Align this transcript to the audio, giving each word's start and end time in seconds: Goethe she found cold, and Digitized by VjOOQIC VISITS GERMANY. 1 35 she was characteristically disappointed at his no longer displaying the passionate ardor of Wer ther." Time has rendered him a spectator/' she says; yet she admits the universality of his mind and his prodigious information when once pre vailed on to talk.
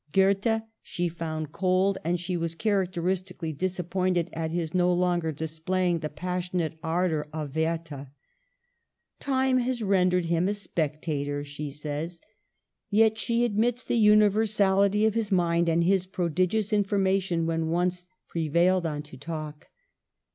Goethe 0.13 0.63
she 0.81 1.07
found 1.09 1.51
cold, 1.51 1.99
and 2.03 2.17
Digitized 2.17 2.17
by 2.17 2.17
VjOOQIC 2.17 2.17
VISITS 2.17 2.23
GERMANY. 2.23 2.23
1 2.23 2.23
35 2.23 2.25
she 2.25 2.37
was 2.37 2.55
characteristically 2.55 3.53
disappointed 3.53 4.29
at 4.33 4.51
his 4.51 4.73
no 4.73 4.91
longer 4.93 5.31
displaying 5.31 5.99
the 5.99 6.09
passionate 6.09 6.79
ardor 6.81 7.27
of 7.31 7.55
Wer 7.55 7.77
ther." 7.77 8.07
Time 9.19 9.57
has 9.59 9.83
rendered 9.83 10.25
him 10.25 10.47
a 10.47 10.53
spectator/' 10.53 11.45
she 11.45 11.69
says; 11.69 12.19
yet 12.89 13.19
she 13.19 13.45
admits 13.45 13.83
the 13.83 13.95
universality 13.99 15.05
of 15.05 15.13
his 15.13 15.31
mind 15.31 15.69
and 15.69 15.83
his 15.83 16.07
prodigious 16.07 16.73
information 16.73 17.45
when 17.45 17.67
once 17.67 18.07
pre 18.27 18.49
vailed 18.49 18.87
on 18.87 19.03
to 19.03 19.17
talk. 19.17 19.67